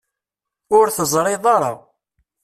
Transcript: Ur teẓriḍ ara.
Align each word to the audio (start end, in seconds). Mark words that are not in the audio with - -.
Ur 0.77 0.85
teẓriḍ 0.95 1.43
ara. 1.55 1.71